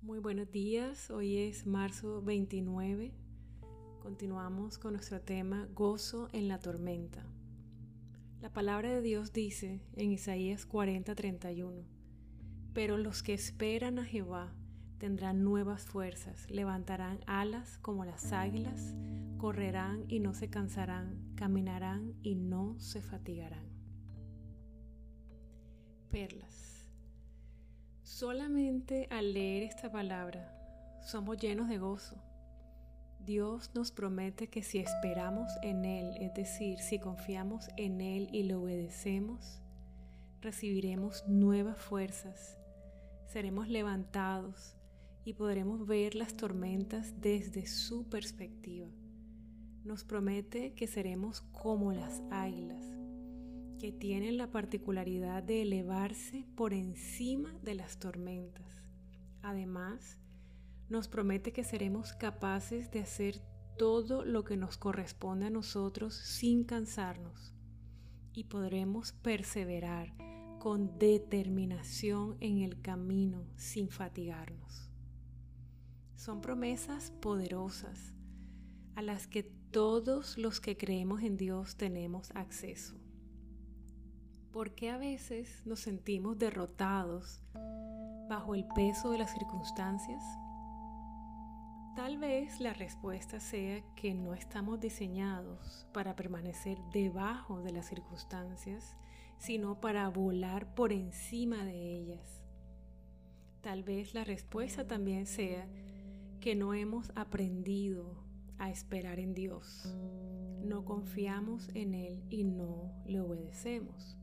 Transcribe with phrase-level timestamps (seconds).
[0.00, 3.12] Muy buenos días, hoy es marzo 29.
[4.00, 7.26] Continuamos con nuestro tema Gozo en la tormenta.
[8.40, 11.82] La palabra de Dios dice en Isaías 40:31,
[12.72, 14.54] Pero los que esperan a Jehová
[14.98, 18.94] tendrán nuevas fuerzas, levantarán alas como las águilas,
[19.36, 23.66] correrán y no se cansarán, caminarán y no se fatigarán.
[26.08, 26.77] Perlas.
[28.08, 30.50] Solamente al leer esta palabra
[31.02, 32.16] somos llenos de gozo.
[33.20, 38.44] Dios nos promete que si esperamos en Él, es decir, si confiamos en Él y
[38.44, 39.60] le obedecemos,
[40.40, 42.58] recibiremos nuevas fuerzas,
[43.26, 44.74] seremos levantados
[45.26, 48.88] y podremos ver las tormentas desde su perspectiva.
[49.84, 52.82] Nos promete que seremos como las águilas,
[53.78, 58.82] que tienen la particularidad de elevarse por encima de las tormentas.
[59.42, 60.18] Además,
[60.88, 63.40] nos promete que seremos capaces de hacer
[63.76, 67.54] todo lo que nos corresponde a nosotros sin cansarnos
[68.32, 70.12] y podremos perseverar
[70.58, 74.90] con determinación en el camino sin fatigarnos.
[76.16, 78.12] Son promesas poderosas
[78.96, 82.96] a las que todos los que creemos en Dios tenemos acceso.
[84.52, 87.42] ¿Por qué a veces nos sentimos derrotados
[88.30, 90.22] bajo el peso de las circunstancias?
[91.94, 98.96] Tal vez la respuesta sea que no estamos diseñados para permanecer debajo de las circunstancias,
[99.36, 102.42] sino para volar por encima de ellas.
[103.60, 105.68] Tal vez la respuesta también sea
[106.40, 108.24] que no hemos aprendido
[108.56, 109.92] a esperar en Dios.
[110.64, 114.17] No confiamos en Él y no le obedecemos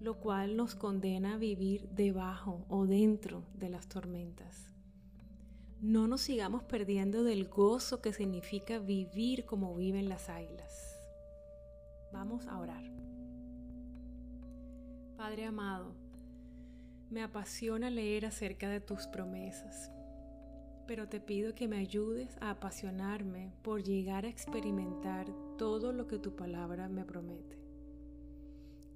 [0.00, 4.72] lo cual nos condena a vivir debajo o dentro de las tormentas.
[5.80, 10.98] No nos sigamos perdiendo del gozo que significa vivir como viven las águilas.
[12.12, 12.84] Vamos a orar.
[15.16, 15.94] Padre amado,
[17.10, 19.90] me apasiona leer acerca de tus promesas,
[20.86, 26.18] pero te pido que me ayudes a apasionarme por llegar a experimentar todo lo que
[26.18, 27.57] tu palabra me promete.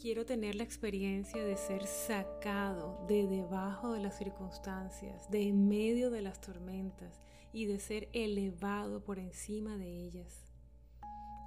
[0.00, 6.12] Quiero tener la experiencia de ser sacado de debajo de las circunstancias, de en medio
[6.12, 7.20] de las tormentas
[7.52, 10.52] y de ser elevado por encima de ellas.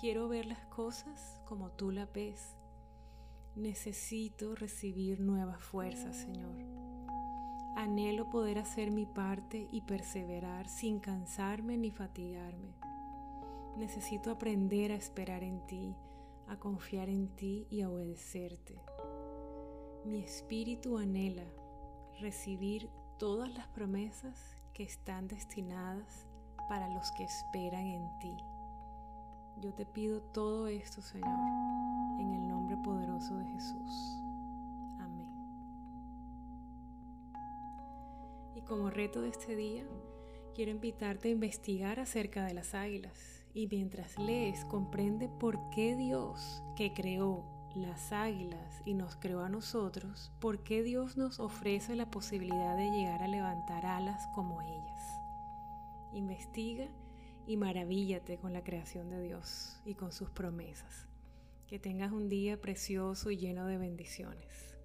[0.00, 2.56] Quiero ver las cosas como tú la ves.
[3.54, 6.56] Necesito recibir nuevas fuerzas, Señor.
[7.76, 12.72] Anhelo poder hacer mi parte y perseverar sin cansarme ni fatigarme.
[13.76, 15.94] Necesito aprender a esperar en ti
[16.48, 18.80] a confiar en ti y a obedecerte.
[20.04, 21.44] Mi espíritu anhela
[22.20, 22.88] recibir
[23.18, 26.26] todas las promesas que están destinadas
[26.68, 28.36] para los que esperan en ti.
[29.60, 31.38] Yo te pido todo esto, Señor,
[32.20, 34.22] en el nombre poderoso de Jesús.
[35.00, 35.28] Amén.
[38.54, 39.84] Y como reto de este día,
[40.54, 46.62] quiero invitarte a investigar acerca de las águilas y mientras lees comprende por qué Dios
[46.76, 47.44] que creó
[47.74, 52.90] las águilas y nos creó a nosotros, por qué Dios nos ofrece la posibilidad de
[52.90, 55.20] llegar a levantar alas como ellas.
[56.12, 56.88] Investiga
[57.46, 61.06] y maravíllate con la creación de Dios y con sus promesas.
[61.66, 64.77] Que tengas un día precioso y lleno de bendiciones.